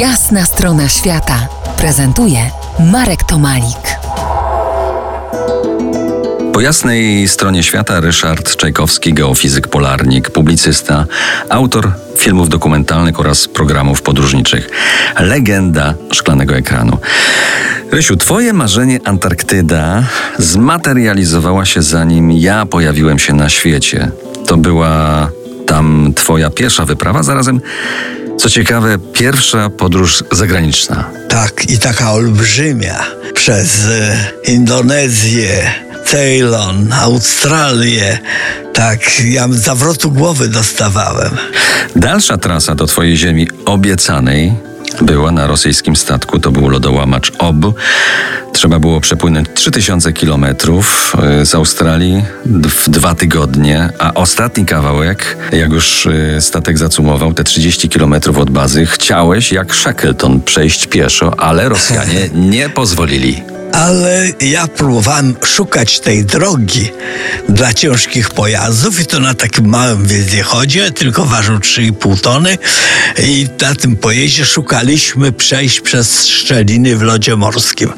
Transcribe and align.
Jasna 0.00 0.44
strona 0.44 0.88
świata 0.88 1.48
prezentuje 1.78 2.38
Marek 2.92 3.24
Tomalik. 3.24 3.98
Po 6.52 6.60
jasnej 6.60 7.28
stronie 7.28 7.62
świata 7.62 8.00
Ryszard 8.00 8.56
Czajkowski, 8.56 9.14
geofizyk, 9.14 9.68
polarnik, 9.68 10.30
publicysta, 10.30 11.06
autor 11.48 11.92
filmów 12.16 12.48
dokumentalnych 12.48 13.20
oraz 13.20 13.48
programów 13.48 14.02
podróżniczych. 14.02 14.70
Legenda 15.20 15.94
szklanego 16.12 16.56
ekranu. 16.56 16.98
Rysiu, 17.92 18.16
twoje 18.16 18.52
marzenie 18.52 19.00
Antarktyda 19.04 20.02
zmaterializowała 20.38 21.64
się 21.64 21.82
zanim 21.82 22.32
ja 22.32 22.66
pojawiłem 22.66 23.18
się 23.18 23.32
na 23.32 23.48
świecie. 23.48 24.10
To 24.46 24.56
była 24.56 25.28
tam 25.66 26.12
twoja 26.14 26.50
pierwsza 26.50 26.84
wyprawa, 26.84 27.22
zarazem 27.22 27.60
co 28.38 28.50
ciekawe, 28.50 28.98
pierwsza 29.12 29.70
podróż 29.70 30.24
zagraniczna. 30.32 31.04
Tak, 31.28 31.70
i 31.70 31.78
taka 31.78 32.12
olbrzymia 32.12 33.06
przez 33.34 33.86
e, 33.86 34.16
Indonezję, 34.44 35.70
Ceylon, 36.06 36.92
Australię. 36.92 38.18
Tak, 38.74 39.20
ja 39.24 39.48
zawrotu 39.50 40.10
głowy 40.10 40.48
dostawałem. 40.48 41.30
Dalsza 41.96 42.36
trasa 42.36 42.74
do 42.74 42.86
twojej 42.86 43.16
ziemi 43.16 43.48
obiecanej 43.64 44.52
była 45.02 45.32
na 45.32 45.46
rosyjskim 45.46 45.96
statku, 45.96 46.38
to 46.38 46.52
był 46.52 46.68
lodołamacz 46.68 47.32
OB. 47.38 47.74
Trzeba 48.56 48.78
było 48.78 49.00
przepłynąć 49.00 49.48
3000 49.54 50.12
kilometrów 50.12 51.16
e, 51.22 51.46
z 51.46 51.54
Australii 51.54 52.24
w 52.46 52.88
dwa 52.90 53.14
tygodnie, 53.14 53.88
a 53.98 54.14
ostatni 54.14 54.66
kawałek, 54.66 55.36
jak 55.52 55.72
już 55.72 56.06
e, 56.06 56.40
statek 56.40 56.78
zacumował, 56.78 57.34
te 57.34 57.44
30 57.44 57.88
kilometrów 57.88 58.38
od 58.38 58.50
bazy, 58.50 58.86
chciałeś 58.86 59.52
jak 59.52 59.74
Shackleton 59.74 60.40
przejść 60.40 60.86
pieszo, 60.86 61.40
ale 61.40 61.68
Rosjanie 61.68 62.28
nie 62.52 62.68
pozwolili 62.68 63.42
ale 63.72 64.26
ja 64.40 64.68
próbowałem 64.68 65.34
szukać 65.44 66.00
tej 66.00 66.24
drogi 66.24 66.90
dla 67.48 67.74
ciężkich 67.74 68.30
pojazdów 68.30 69.00
i 69.00 69.06
to 69.06 69.20
na 69.20 69.34
takim 69.34 69.68
małym 69.68 70.06
wiezdiechodzie, 70.06 70.90
tylko 70.90 71.24
ważył 71.24 71.58
3,5 71.58 72.20
tony 72.20 72.58
i 73.22 73.48
na 73.60 73.74
tym 73.74 73.96
pojeździe 73.96 74.46
szukaliśmy 74.46 75.32
przejść 75.32 75.80
przez 75.80 76.26
szczeliny 76.26 76.96
w 76.96 77.02
lodzie 77.02 77.36
morskim. 77.36 77.92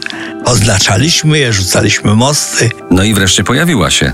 Oznaczaliśmy 0.49 1.39
je, 1.39 1.53
rzucaliśmy 1.53 2.15
mosty. 2.15 2.71
No 2.91 3.03
i 3.03 3.15
wreszcie 3.15 3.45
pojawiła 3.45 3.91
się. 3.91 4.13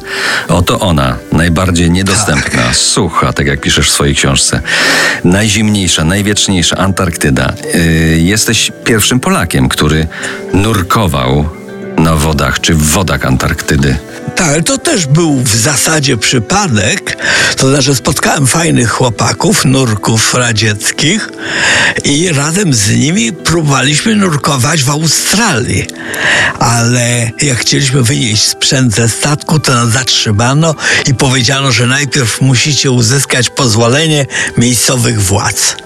Oto 0.48 0.80
ona, 0.80 1.16
najbardziej 1.32 1.90
niedostępna, 1.90 2.62
tak. 2.62 2.76
sucha, 2.76 3.32
tak 3.32 3.46
jak 3.46 3.60
piszesz 3.60 3.90
w 3.90 3.92
swojej 3.92 4.14
książce. 4.14 4.60
Najzimniejsza, 5.24 6.04
najwieczniejsza 6.04 6.76
Antarktyda. 6.76 7.52
Yy, 7.74 7.80
jesteś 8.18 8.72
pierwszym 8.84 9.20
Polakiem, 9.20 9.68
który 9.68 10.06
nurkował 10.52 11.63
na 11.98 12.16
wodach 12.16 12.60
czy 12.60 12.74
w 12.74 12.82
wodach 12.82 13.24
Antarktydy. 13.26 13.96
Tak, 14.36 14.48
ale 14.48 14.62
to 14.62 14.78
też 14.78 15.06
był 15.06 15.40
w 15.40 15.56
zasadzie 15.56 16.16
przypadek. 16.16 17.16
To 17.56 17.70
znaczy 17.70 17.94
spotkałem 17.94 18.46
fajnych 18.46 18.90
chłopaków, 18.90 19.64
nurków 19.64 20.34
radzieckich 20.34 21.28
i 22.04 22.28
razem 22.32 22.74
z 22.74 22.90
nimi 22.90 23.32
próbowaliśmy 23.32 24.16
nurkować 24.16 24.82
w 24.82 24.90
Australii. 24.90 25.86
Ale 26.58 27.30
jak 27.42 27.58
chcieliśmy 27.58 28.02
wynieść 28.02 28.42
sprzęt 28.42 28.94
ze 28.94 29.08
statku, 29.08 29.60
to 29.60 29.74
nas 29.74 29.90
zatrzymano 29.90 30.74
i 31.06 31.14
powiedziano, 31.14 31.72
że 31.72 31.86
najpierw 31.86 32.40
musicie 32.40 32.90
uzyskać 32.90 33.50
pozwolenie 33.50 34.26
miejscowych 34.56 35.22
władz. 35.22 35.76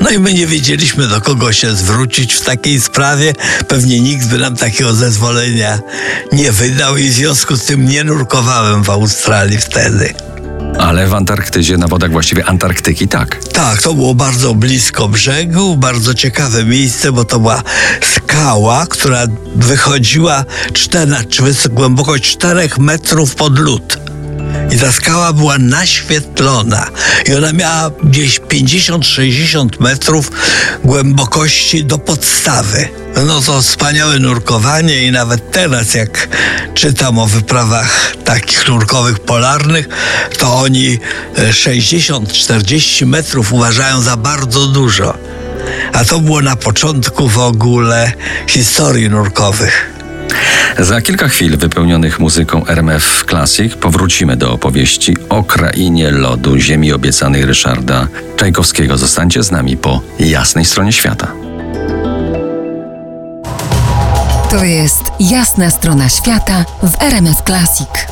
No 0.00 0.10
i 0.10 0.18
my 0.18 0.34
nie 0.34 0.46
wiedzieliśmy, 0.46 1.06
do 1.06 1.20
kogo 1.20 1.52
się 1.52 1.76
zwrócić 1.76 2.34
w 2.34 2.40
takiej 2.40 2.80
sprawie. 2.80 3.32
Pewnie 3.68 4.00
nikt 4.00 4.26
by 4.26 4.38
nam 4.38 4.56
takiego 4.56 4.94
zezwolenia 4.94 5.49
nie 6.32 6.52
wydał 6.52 6.96
i 6.96 7.08
w 7.08 7.12
związku 7.12 7.56
z 7.56 7.64
tym 7.64 7.88
nie 7.88 8.04
nurkowałem 8.04 8.82
w 8.82 8.90
Australii 8.90 9.58
wtedy. 9.58 10.14
Ale 10.78 11.06
w 11.06 11.14
Antarktydzie, 11.14 11.76
na 11.78 11.88
wodach 11.88 12.10
właściwie 12.10 12.44
Antarktyki, 12.44 13.08
tak. 13.08 13.44
Tak, 13.52 13.82
to 13.82 13.94
było 13.94 14.14
bardzo 14.14 14.54
blisko 14.54 15.08
brzegu, 15.08 15.76
bardzo 15.76 16.14
ciekawe 16.14 16.64
miejsce, 16.64 17.12
bo 17.12 17.24
to 17.24 17.40
była 17.40 17.62
skała, 18.14 18.86
która 18.86 19.26
wychodziła 19.56 20.44
cztery, 20.72 21.14
czy 21.30 21.42
głębokość 21.70 22.24
4 22.24 22.68
metrów 22.78 23.34
pod 23.34 23.58
lód. 23.58 24.09
I 24.70 24.78
ta 24.78 24.92
skała 24.92 25.32
była 25.32 25.58
naświetlona 25.58 26.86
i 27.26 27.34
ona 27.34 27.52
miała 27.52 27.90
gdzieś 28.02 28.40
50-60 28.40 29.80
metrów 29.80 30.30
głębokości 30.84 31.84
do 31.84 31.98
podstawy. 31.98 32.88
No 33.26 33.40
to 33.40 33.62
wspaniałe 33.62 34.18
nurkowanie 34.18 35.02
i 35.02 35.12
nawet 35.12 35.50
teraz 35.52 35.94
jak 35.94 36.28
czytam 36.74 37.18
o 37.18 37.26
wyprawach 37.26 38.16
takich 38.24 38.68
nurkowych 38.68 39.18
polarnych, 39.18 39.88
to 40.38 40.54
oni 40.54 40.98
60-40 41.50 43.06
metrów 43.06 43.52
uważają 43.52 44.00
za 44.00 44.16
bardzo 44.16 44.66
dużo. 44.66 45.14
A 45.92 46.04
to 46.04 46.20
było 46.20 46.42
na 46.42 46.56
początku 46.56 47.28
w 47.28 47.38
ogóle 47.38 48.12
historii 48.46 49.10
nurkowych. 49.10 49.99
Za 50.80 51.00
kilka 51.00 51.28
chwil 51.28 51.56
wypełnionych 51.56 52.20
muzyką 52.20 52.66
RMF 52.66 53.24
Classic 53.28 53.74
powrócimy 53.74 54.36
do 54.36 54.52
opowieści 54.52 55.16
o 55.28 55.44
krainie 55.44 56.10
lodu 56.10 56.58
ziemi 56.58 56.92
obiecanej 56.92 57.46
Ryszarda 57.46 58.08
Czajkowskiego. 58.36 58.96
Zostańcie 58.96 59.42
z 59.42 59.50
nami 59.50 59.76
po 59.76 60.00
jasnej 60.18 60.64
stronie 60.64 60.92
świata. 60.92 61.32
To 64.50 64.64
jest 64.64 65.02
jasna 65.20 65.70
strona 65.70 66.08
świata 66.08 66.64
w 66.82 67.02
RMF 67.02 67.42
Classic. 67.46 68.09